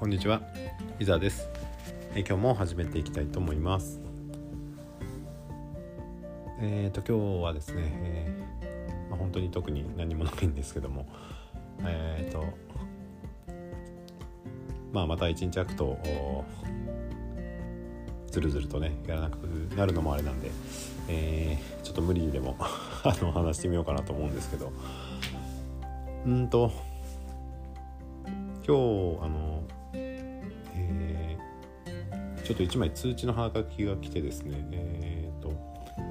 [0.00, 0.40] こんにちは。
[0.98, 1.46] 伊沢です。
[2.14, 4.00] え今日も始めていきたいと思います。
[6.58, 11.06] えっ、ー、と今日はですね、えー、まあ、本当に特に何もないんですけども
[11.84, 12.46] えっ、ー、と
[14.90, 15.98] まあまた一日空くと
[18.30, 19.44] ずるずるとねやらなく
[19.76, 20.50] なるのもあれなんで、
[21.08, 22.56] えー、ちょっと無理にでも
[23.04, 24.72] あの話してみようかなと思うんですけど。
[26.24, 26.72] うんと
[28.66, 29.49] 今日あの
[32.50, 35.50] ちょっと1枚通知のハガキが来てですね、えーと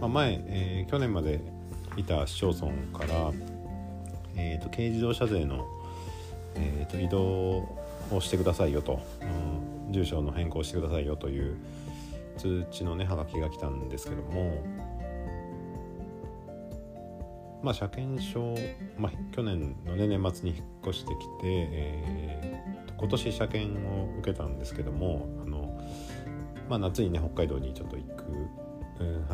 [0.00, 1.40] まあ、前、えー、去年まで
[1.96, 3.32] いた市町村から、
[4.36, 5.66] えーと、軽自動車税の、
[6.54, 7.68] えーと、移動
[8.12, 9.00] をしてくださいよと、
[9.86, 11.56] うん、住所の変更してくださいよという
[12.38, 14.62] 通知のねハガキが来たんですけども。
[17.62, 18.54] まあ車検証、
[18.96, 25.49] まあ、去年の、ね、年末に引っ越してきて、えー、今年車検を受けたんですけどもあ
[26.70, 28.24] まあ、夏にね北海道にちょっと行く、
[29.00, 29.26] うん、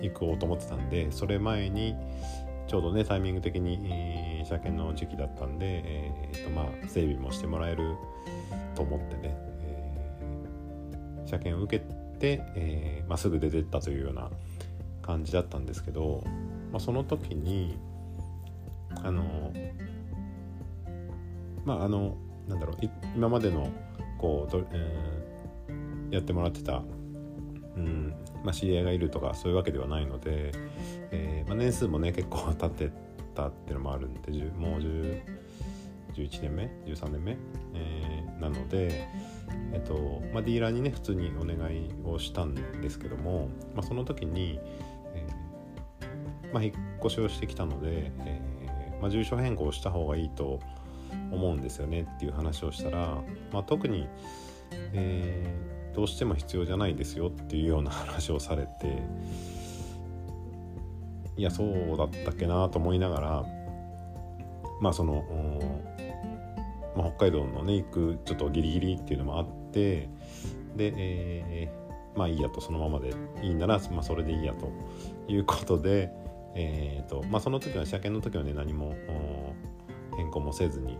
[0.00, 1.94] 行こうと思ってたんでそれ前に
[2.66, 7.96] ちょうどねタイミング的に、えー、車検の時期だったんで、えーとまあ、整備もしてもらえる
[8.74, 11.84] と思ってね、えー、車検を受け
[12.18, 14.30] て、えーまあ、すぐ出てったというような
[15.02, 16.24] 感じだったんですけど、
[16.72, 17.76] まあ、その時に
[19.04, 19.52] あの
[21.66, 22.16] まああの
[22.48, 22.76] なんだろう
[23.14, 23.68] 今までの
[24.18, 25.31] こうど、えー
[26.12, 26.82] やってもらってた、
[27.76, 30.52] うんまあ、知り合いがいるとかそういうわけではないので、
[31.10, 32.92] えー、まあ、年数もね結構経って
[33.34, 37.38] たっていうのもあるんでもう11年目13年目、
[37.74, 39.08] えー、なので、
[39.72, 44.60] えっとまあ、ディーラーにね普通にお願いをしたんですけども、まあ、その時に、
[45.14, 50.60] えー、まあ、引っ越しをしてきたので、えま住所変更した方がいいと
[51.30, 54.06] 思うんですよねっていう話をしたら、ま、特に、
[54.92, 59.02] えーどうしても必要じゃないですよっていうような話をされて
[61.36, 63.44] いやそうだったっけなと思いながら
[64.80, 65.24] まあその、
[66.96, 70.08] まあ、北海道のね行くちょっとギリギリっていうのもあって
[70.76, 74.70] で、えー、まあいいやとそのままでいいなら、まあ、それでいいやと
[75.28, 76.10] いうことで、
[76.54, 78.94] えーとまあ、その時は車検の時はね何も
[80.16, 80.98] 変更もせずに、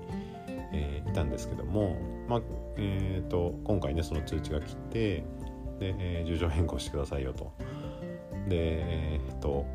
[0.73, 1.97] えー、いたんですけども、
[2.29, 2.41] まあ
[2.77, 5.25] えーと、今回ねその通知が来て
[5.79, 7.53] で、えー、住所変更してくださいよと。
[8.49, 9.67] でえっ、ー、と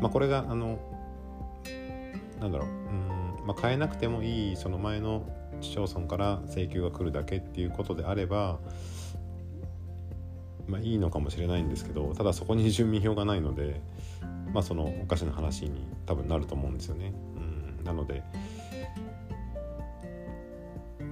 [0.00, 0.78] まあこれがあの
[2.40, 5.28] なんだろううん、まあ、変えなくてもいいその前の
[5.60, 8.58] 市町村から請求が来るだけっていうことであれば
[10.66, 13.80] まあいいのかもしれないんですけどただそこに住民票がないので
[14.52, 17.12] まあそのおかしな話に多分なると思うんですよね。
[17.36, 17.49] うん、
[17.84, 18.22] なので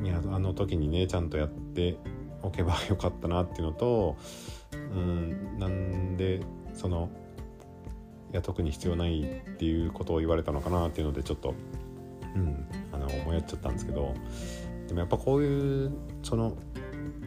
[0.03, 1.99] いやあの時にねちゃんとやって
[2.43, 4.17] おけばよかったなっていうのと
[4.73, 6.41] うんなんで
[6.75, 7.11] その
[8.33, 11.55] いや特に必要ないっていうことを言われたのかなっていうのでちょっと、
[12.35, 14.15] うん、あの思いやっちゃったんですけど
[14.87, 15.93] でもやっぱこういう
[16.23, 16.57] その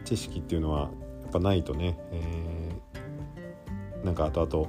[0.04, 0.90] 知識っていうのは
[1.22, 4.68] やっぱないとね、えー、なんか後々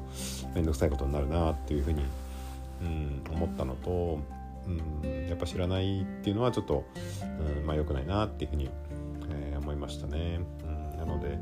[0.56, 2.04] 面倒くさいことになるなっていうふうに、
[2.82, 4.20] うん、思ったのと
[4.68, 6.86] うん、やっぱ知らないっていうのはちょっと、
[7.58, 8.70] うん、まあ良くないなっていうふうに、
[9.30, 10.40] えー、思いましたね。
[10.64, 11.38] うん、なので、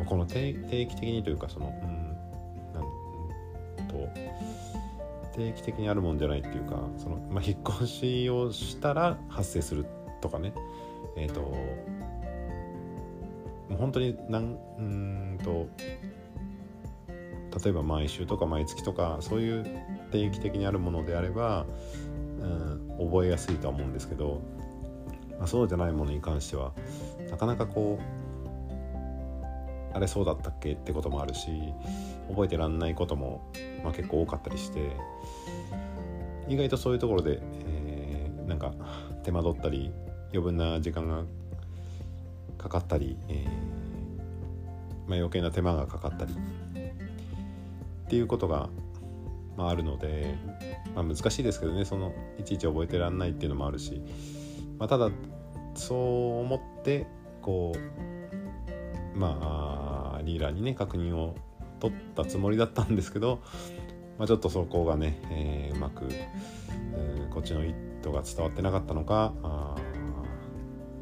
[0.00, 2.16] うん、この定期的にというかその、うん、
[2.74, 4.08] なんと
[5.36, 9.86] 定期的にあるもんじゃないっていうかその、まあ、引っ越しをしたら発生する
[10.22, 10.54] とかね
[11.16, 11.56] えっ、ー、とも
[13.72, 15.68] う本当になんうんと
[17.62, 19.64] 例えば毎週とか毎月とかそういう
[20.12, 21.66] 定期的にあるものであれば、
[22.40, 24.42] うん、覚えやすいとは思うんですけど、
[25.38, 26.72] まあ、そうじゃないものに関しては
[27.30, 30.72] なかなかこうあれそうだったっけ？
[30.72, 31.48] ってこともあるし
[32.28, 33.50] 覚えてらんないことも、
[33.82, 34.92] まあ、結構多かったりして
[36.48, 38.74] 意外とそういうところで、えー、なんか
[39.22, 39.90] 手間取ったり
[40.30, 41.24] 余分な時間が
[42.58, 48.68] かかったり、えーまあ、余計な手間がかかったりっていうことが、
[49.56, 50.34] まあ、あるので、
[50.94, 54.02] まあ、難しいですけどねそのいちいち覚えてらんないっていうのもあるし、
[54.78, 55.10] まあ、ただ
[55.74, 57.06] そう思って
[57.42, 57.72] こ
[59.14, 61.36] うまあリーダーにね確認を
[61.80, 63.42] 取ったつもりだったんですけど、
[64.18, 69.76] まあ、ちょっとそこがね、えー、うまく、えー、こっちの意図が伝わってなかったのかあ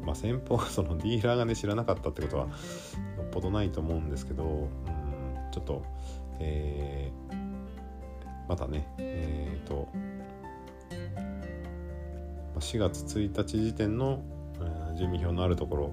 [0.05, 2.49] まあ先方が そのディーラーがね知らなかったってことはよ
[3.23, 4.69] っぽどないと思うんですけど、うん、
[5.51, 5.83] ちょっと
[6.39, 7.44] えー、
[8.47, 9.87] またねえっ、ー、と
[12.59, 14.21] 4月1日時点の
[14.95, 15.91] 住民票のあるところ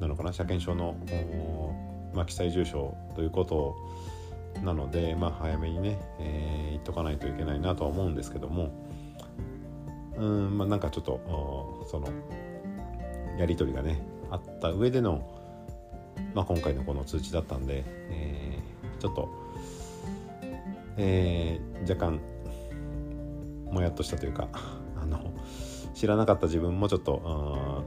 [0.00, 0.96] なのかな車検証の、
[2.14, 3.76] まあ、記載住所ということ
[4.64, 8.70] なので、まあ、早めにね、えー、言っとかないといけないなとは思うんですけども
[10.16, 12.08] うん、まあ、なんかちょっとその
[13.38, 15.26] やり取りがねあった上での、
[16.34, 19.28] まあ、今回のこの通知だったんで、えー、ちょっと、
[21.02, 22.20] えー、若干
[23.72, 24.48] もやっとしたというか
[25.00, 25.32] あの
[25.94, 27.86] 知らなかった自分もちょっと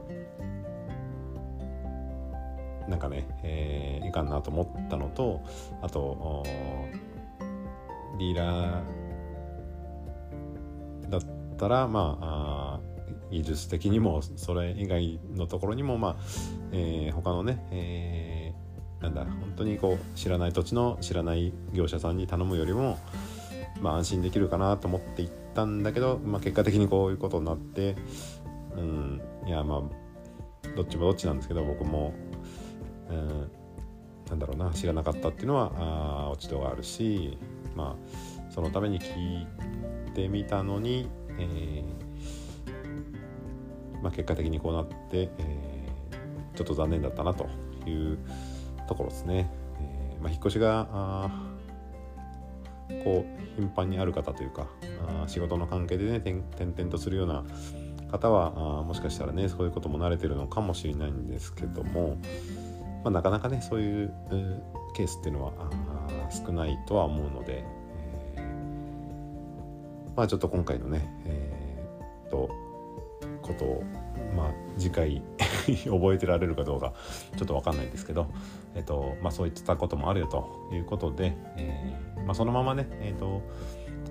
[2.90, 5.42] なんかね、えー、いかんなと思ったのと
[5.82, 6.44] あと
[8.18, 11.22] ディーラーだっ
[11.58, 12.80] たらまあ
[13.30, 16.16] 技術的にもそれ以外のところにもまあ、
[16.72, 18.43] えー、他のね、えー、
[19.04, 22.98] なんだ本当にこう知らない土地の知らない業者さんに頼むよりも、
[23.82, 27.98] まあ、安心できるかなと思って行ったんだけど、まあ、結果的にこういうことになって
[28.78, 32.14] うんいやまあどっちもどっちなんですけど僕も、
[33.10, 33.52] うん、
[34.30, 37.38] なんだろうな知らなかったっていうのはあ落ち度があるし
[37.76, 39.48] まあそのために聞い
[40.14, 47.50] てみたのに、えーまあ、結果的にこうなって、えー、ちょっと残念だったなと
[47.86, 48.18] いう
[48.88, 49.50] ところですね。
[49.80, 51.30] えーまあ、引っ越しがあ
[53.04, 54.68] こう頻繁にある方というか
[55.24, 57.44] あ仕事の関係でね転々とするような
[58.12, 62.18] 方はあもしかしたらねそういうことも慣れてるのかもしれないんですけども、
[63.04, 64.14] まあ、なかなかねそういう、
[64.94, 65.54] ケースっていうのは
[66.30, 67.64] 少ないとは思うので、
[68.36, 72.50] えー、まあちょっと今回のねえー、っと
[73.42, 73.84] ことを
[74.36, 75.24] まあ次回
[75.90, 76.94] 覚えてられるかどうか
[77.38, 78.28] ちょっと分かんないですけど、
[78.76, 83.42] えっとまあ、そういったこともあるよということで、えーまあ、そのままね、えっと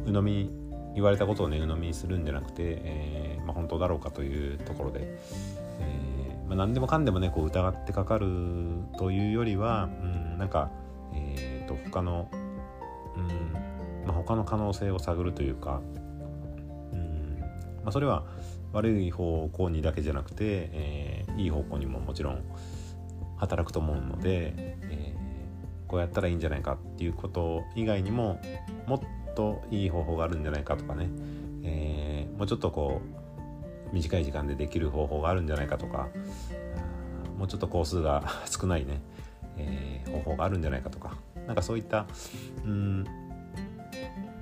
[0.06, 0.50] 鵜呑み
[0.94, 5.00] 言われたことをね鵜呑みにするんじゃなくて、えーまあ、本当だろうかというところで、
[5.80, 8.26] えーまあ、何でもかんでもねこう疑ってかかる
[8.98, 10.70] というよりは、うん、なんか、
[11.14, 12.28] えーと、他の、
[13.16, 13.52] うん
[14.06, 15.80] まあ、他の可能性を探るというか、
[16.92, 17.46] うんま
[17.86, 18.24] あ、それは
[18.72, 22.42] 悪い方向にだけじゃなくて、え、いい方向にももちろん
[23.36, 28.40] 働くと思うので、えー、こうやったらいいんじゃないかっていうこと以外にも
[28.86, 29.00] もっ
[29.34, 31.08] といい方法があるんじゃないかとかね、
[31.64, 33.00] えー、もうちょっとこ
[33.90, 36.08] う短い時間でできる方法があるんじゃないかとか
[37.38, 39.00] もうちょっと工数が 少ないね、
[39.56, 42.06] えー、方法があるんじゃないかとかなんかそういった
[42.64, 43.04] うん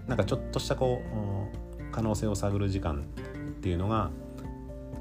[0.07, 1.01] なんかちょっとしたこ
[1.79, 3.07] う可能性を探る時間
[3.59, 4.11] っていうのが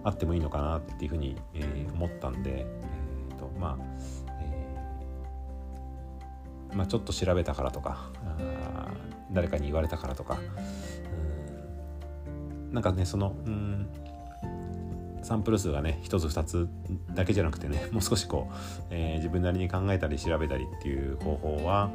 [0.04, 3.84] あってもいいのかなっていうふうに、えー、思ったんで、えーとまあ
[4.42, 8.10] えー、まあ、ちょっと調べたからとか
[9.32, 10.40] 誰かに言われたからとか
[12.68, 13.90] うんなんかねそのうん
[15.22, 16.70] サンプル数がね1つ2つ
[17.14, 18.54] だけじゃなくてねもう少しこう、
[18.90, 21.92] えー、自分なりに考えたり調べたりっていう方法は、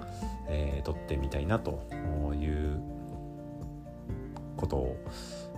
[0.48, 1.82] えー、取ってみたいなと
[2.34, 2.80] いう
[4.56, 4.96] ことを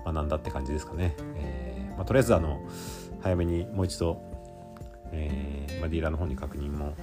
[0.07, 1.17] 学んだって感じですかね。
[1.35, 2.61] えーまあ、とりあえずあの
[3.21, 4.21] 早めにもう一度、
[5.13, 6.95] えーまあ、ディーラーの方に確認も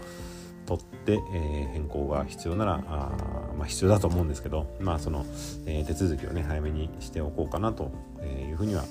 [0.65, 3.11] 取って、えー、変更が必要ならあ、
[3.57, 5.25] まあ、必要だと思うんですけど、まあその
[5.65, 7.91] えー、手続きをね早めにしておこうかなと
[8.23, 8.85] いうふうには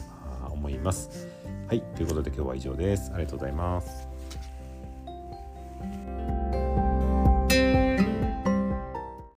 [0.51, 1.29] 思います。
[1.69, 3.11] はいということで今日は以上です。
[3.15, 4.12] ありがとうございます。